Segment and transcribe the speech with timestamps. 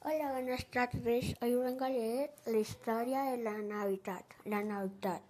[0.00, 1.36] Hola, buenas tardes.
[1.40, 4.24] Hoy vengo a leer la historia de la Navidad.
[4.44, 5.22] La Navidad.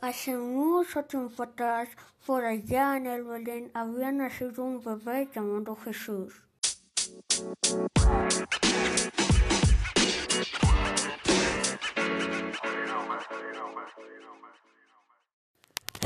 [0.00, 1.88] Hace mucho tiempo atrás,
[2.24, 6.40] por allá en el Belén, había nacido un bebé llamado Jesús.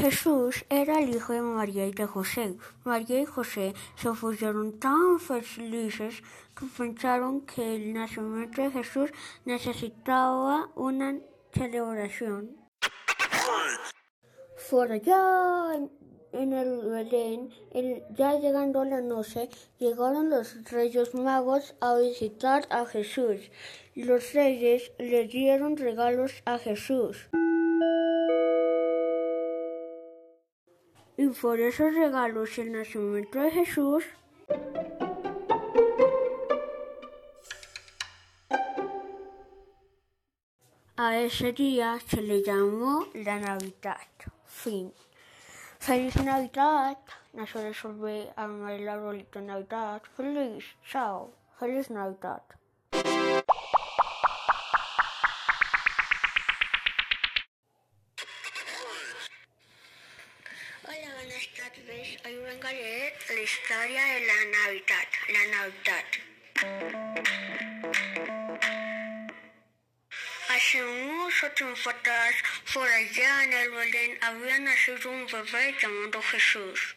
[0.03, 2.57] Jesús era el hijo de María y de José.
[2.83, 6.25] María y José se pusieron tan felices
[6.59, 9.11] que pensaron que el nacimiento de Jesús
[9.45, 11.21] necesitaba una
[11.53, 12.57] celebración.
[14.69, 15.79] Por allá
[16.33, 17.51] en el Belén,
[18.13, 23.39] ya llegando la noche, llegaron los reyes magos a visitar a Jesús.
[23.95, 27.29] Los reyes le dieron regalos a Jesús.
[31.17, 34.05] Y por esos regalos el nacimiento de Jesús
[40.97, 44.07] a ese día se le llamó la Navidad.
[44.47, 44.93] Fin.
[45.79, 46.99] Feliz Navidad.
[47.33, 50.01] No se resolver el arbolito de Navidad.
[50.17, 50.65] Feliz.
[50.89, 51.33] Chao.
[51.59, 52.43] Feliz Navidad.
[61.83, 62.19] Tardes.
[62.25, 65.09] Hoy vengo a leer la historia de la Navidad.
[65.29, 66.05] La Navidad.
[70.49, 72.35] Hace mucho tiempo atrás,
[72.73, 76.97] por allá en el Belén, había nacido un bebé llamado Jesús.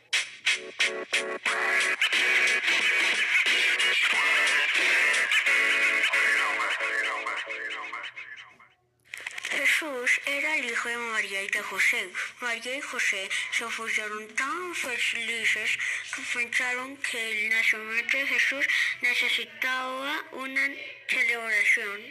[9.75, 12.09] Jesús era el hijo de María y de José.
[12.39, 15.77] María y José se pusieron tan felices
[16.15, 18.65] que pensaron que el nacimiento de Jesús
[19.01, 20.65] necesitaba una
[21.09, 22.01] celebración.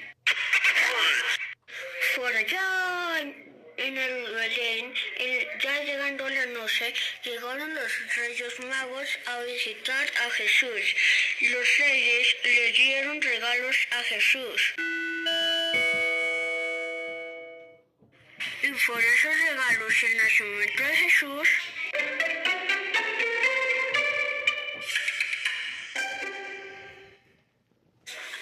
[2.17, 3.21] Por allá
[3.79, 4.95] en el Belén,
[5.63, 6.93] ya llegando la noche,
[7.25, 10.95] llegaron los reyes magos a visitar a Jesús.
[11.41, 14.75] Los reyes le dieron regalos a Jesús.
[18.75, 21.49] Y por esos regalos el nacimiento de Jesús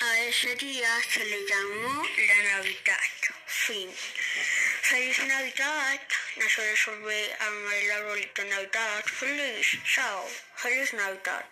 [0.00, 2.98] a ese día se le llamó la Navidad.
[3.44, 3.90] Fin.
[4.80, 6.00] Feliz Navidad.
[6.36, 9.04] No se resolver armar el de Navidad.
[9.04, 9.78] Feliz.
[9.84, 10.26] Chao.
[10.56, 11.44] Feliz Navidad.